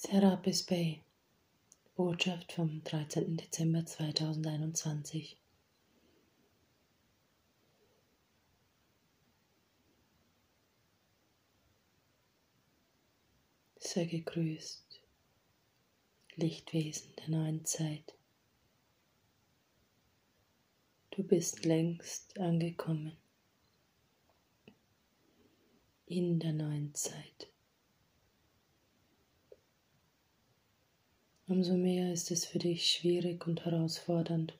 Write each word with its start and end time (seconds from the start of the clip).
Serapis 0.00 0.62
Bay. 0.62 1.02
Botschaft 1.96 2.52
vom 2.52 2.84
13. 2.84 3.36
Dezember 3.36 3.84
2021. 3.84 5.36
Sei 13.80 14.04
gegrüßt, 14.04 15.00
Lichtwesen 16.36 17.12
der 17.16 17.30
neuen 17.30 17.64
Zeit. 17.64 18.14
Du 21.10 21.24
bist 21.24 21.64
längst 21.64 22.38
angekommen 22.38 23.16
in 26.06 26.38
der 26.38 26.52
neuen 26.52 26.94
Zeit. 26.94 27.48
Umso 31.48 31.74
mehr 31.76 32.12
ist 32.12 32.30
es 32.30 32.44
für 32.44 32.58
dich 32.58 32.90
schwierig 32.90 33.46
und 33.46 33.64
herausfordernd. 33.64 34.56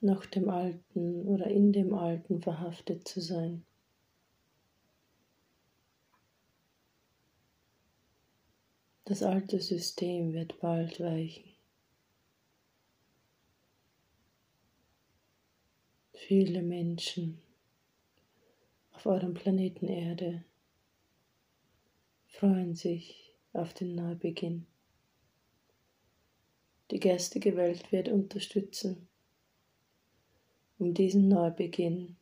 Noch 0.00 0.24
dem 0.26 0.48
Alten 0.48 1.26
oder 1.26 1.48
in 1.48 1.72
dem 1.72 1.92
Alten 1.92 2.40
verhaftet 2.40 3.08
zu 3.08 3.20
sein. 3.20 3.64
Das 9.04 9.22
alte 9.22 9.60
System 9.60 10.34
wird 10.34 10.60
bald 10.60 11.00
weichen. 11.00 11.50
Viele 16.12 16.62
Menschen 16.62 17.40
auf 18.92 19.06
eurem 19.06 19.34
Planeten 19.34 19.88
Erde 19.88 20.44
freuen 22.38 22.76
sich 22.76 23.34
auf 23.52 23.74
den 23.74 23.96
Neubeginn. 23.96 24.64
Die 26.92 27.00
geistige 27.00 27.56
Welt 27.56 27.90
wird 27.90 28.08
unterstützen, 28.08 29.08
um 30.78 30.94
diesen 30.94 31.26
Neubeginn 31.26 32.16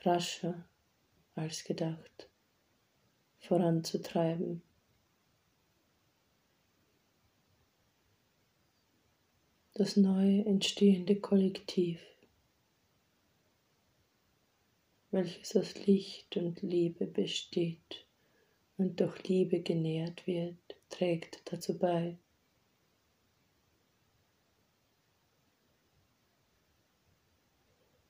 rascher 0.00 0.68
als 1.36 1.62
gedacht 1.62 2.28
voranzutreiben. 3.38 4.60
Das 9.74 9.96
neu 9.96 10.40
entstehende 10.40 11.14
Kollektiv, 11.20 12.00
welches 15.12 15.54
aus 15.54 15.86
Licht 15.86 16.36
und 16.36 16.60
Liebe 16.62 17.06
besteht 17.06 18.09
und 18.80 18.98
durch 18.98 19.28
Liebe 19.28 19.60
genährt 19.60 20.26
wird, 20.26 20.56
trägt 20.88 21.42
dazu 21.52 21.78
bei. 21.78 22.18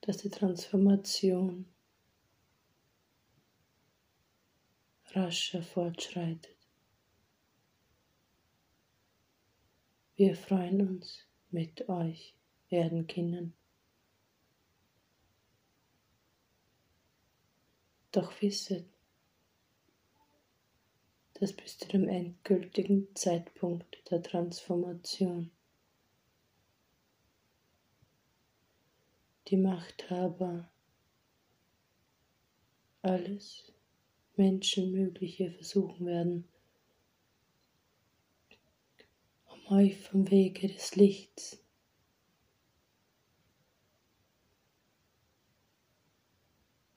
dass 0.00 0.18
die 0.18 0.28
Transformation 0.28 1.64
rascher 5.12 5.62
fortschreitet. 5.62 6.58
Wir 10.16 10.36
freuen 10.36 10.86
uns 10.86 11.26
mit 11.50 11.88
euch, 11.88 12.34
Erdenkindern. 12.68 13.54
Doch 18.12 18.42
wisset, 18.42 18.93
dass 21.34 21.52
bis 21.52 21.78
zu 21.78 21.88
dem 21.88 22.08
endgültigen 22.08 23.14
Zeitpunkt 23.14 24.10
der 24.10 24.22
Transformation 24.22 25.50
die 29.48 29.56
Machthaber 29.56 30.70
alles 33.02 33.72
Menschenmögliche 34.36 35.50
versuchen 35.50 36.06
werden, 36.06 36.48
um 39.46 39.76
euch 39.76 39.98
vom 39.98 40.30
Wege 40.30 40.68
des 40.68 40.96
Lichts 40.96 41.58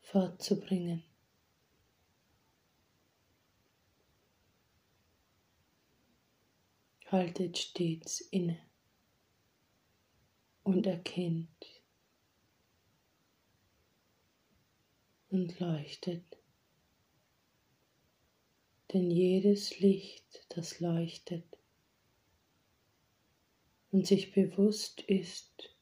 fortzubringen. 0.01 1.06
Haltet 7.12 7.57
stets 7.57 8.22
inne 8.22 8.59
und 10.63 10.85
erkennt 10.85 11.66
und 15.29 15.59
leuchtet. 15.59 16.23
Denn 18.94 19.12
jedes 19.12 19.79
Licht, 19.79 20.46
das 20.50 20.79
leuchtet 20.79 21.57
und 23.91 24.06
sich 24.07 24.34
bewusst 24.34 25.01
ist, 25.01 25.75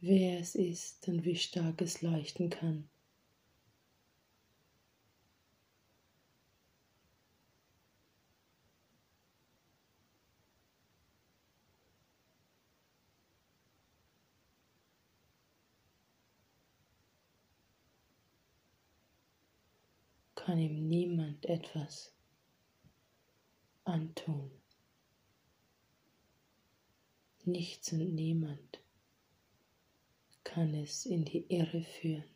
wer 0.00 0.40
es 0.40 0.54
ist 0.54 1.08
und 1.08 1.24
wie 1.24 1.36
stark 1.36 1.80
es 1.82 2.02
leuchten 2.02 2.50
kann. 2.50 2.88
Kann 20.46 20.60
ihm 20.60 20.86
niemand 20.86 21.44
etwas 21.46 22.14
antun. 23.82 24.48
Nichts 27.44 27.92
und 27.92 28.14
niemand 28.14 28.80
kann 30.44 30.72
es 30.74 31.04
in 31.04 31.24
die 31.24 31.44
Irre 31.48 31.82
führen. 31.82 32.30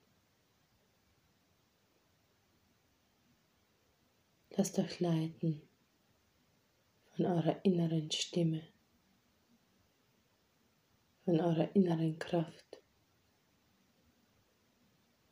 Lasst 4.57 4.81
euch 4.81 4.99
leiten 4.99 5.63
von 7.15 7.27
eurer 7.27 7.65
inneren 7.65 8.11
Stimme, 8.11 8.63
von 11.25 11.39
eurer 11.39 11.77
inneren 11.77 12.19
Kraft 12.19 12.80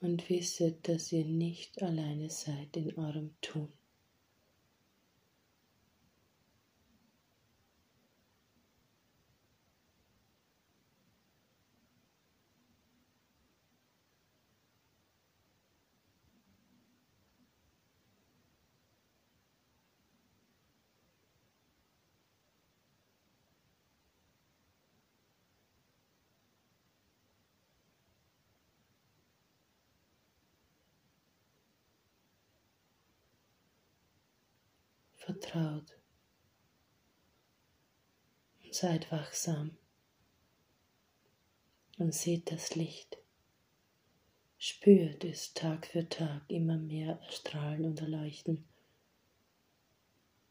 und 0.00 0.28
wisset, 0.28 0.88
dass 0.88 1.12
ihr 1.12 1.25
nicht 1.25 1.82
alleine 1.82 2.31
seid 2.31 2.76
in 2.76 2.97
eurem 2.97 3.34
Tun. 3.41 3.72
Vertraut 35.28 35.98
und 38.65 38.75
seid 38.75 39.13
wachsam 39.13 39.77
und 41.98 42.15
seht 42.15 42.51
das 42.51 42.75
Licht. 42.77 43.19
Spürt 44.57 45.25
es 45.25 45.53
Tag 45.53 45.86
für 45.86 46.09
Tag 46.09 46.42
immer 46.48 46.78
mehr 46.78 47.21
erstrahlen 47.21 47.84
und 47.84 48.01
erleuchten 48.01 48.65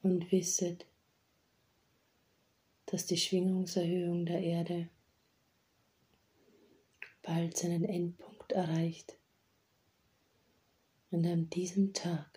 und 0.03 0.31
wisset, 0.31 0.85
dass 2.85 3.07
die 3.07 3.17
Schwingungserhöhung 3.17 4.27
der 4.27 4.41
Erde 4.41 4.89
bald 7.23 7.57
seinen 7.57 7.83
Endpunkt 7.83 8.51
erreicht 8.51 9.17
und 11.09 11.25
an 11.25 11.49
diesem 11.49 11.93
Tag 11.93 12.36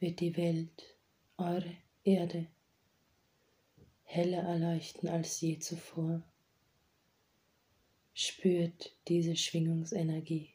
wird 0.00 0.20
die 0.20 0.36
Welt, 0.36 0.96
eure 1.36 1.76
Erde, 2.04 2.46
heller 4.04 4.42
erleuchten 4.42 5.08
als 5.08 5.40
je 5.40 5.58
zuvor. 5.58 6.22
Spürt 8.14 8.96
diese 9.06 9.36
Schwingungsenergie 9.36 10.50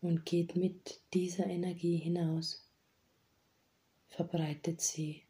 und 0.00 0.24
geht 0.26 0.56
mit 0.56 1.00
dieser 1.14 1.46
Energie 1.46 1.96
hinaus, 1.96 2.66
verbreitet 4.08 4.80
sie 4.80 5.22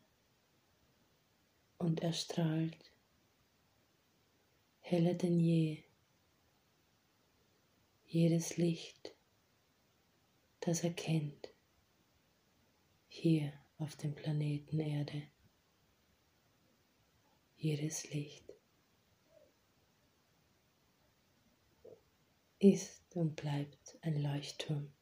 und 1.79 2.01
erstrahlt 2.01 2.89
heller 4.91 5.15
denn 5.15 5.39
je 5.39 5.83
jedes 8.07 8.57
Licht, 8.57 9.13
das 10.61 10.83
er 10.83 10.95
kennt, 10.95 11.48
hier 13.09 13.53
auf 13.79 13.97
dem 13.97 14.15
Planeten 14.15 14.81
Erde. 14.81 15.23
Jedes 17.57 18.09
Licht 18.11 18.53
ist 22.59 23.17
und 23.17 23.37
bleibt 23.37 23.99
ein 24.03 24.23
Leuchtturm. 24.23 24.93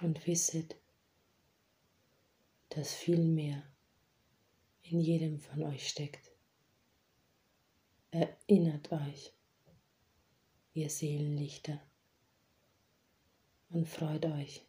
Und 0.00 0.26
wisset, 0.26 0.76
dass 2.70 2.94
viel 2.94 3.24
mehr 3.24 3.62
in 4.82 5.00
jedem 5.00 5.38
von 5.38 5.62
euch 5.62 5.88
steckt. 5.88 6.30
Erinnert 8.10 8.92
euch, 8.92 9.32
ihr 10.74 10.90
Seelenlichter, 10.90 11.80
und 13.70 13.88
freut 13.88 14.24
euch, 14.26 14.64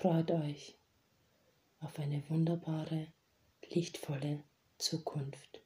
freut 0.00 0.30
euch 0.30 0.78
auf 1.80 1.98
eine 1.98 2.22
wunderbare, 2.30 3.08
lichtvolle 3.68 4.42
Zukunft. 4.78 5.60